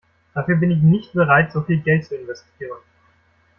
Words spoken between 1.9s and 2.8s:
zu investieren.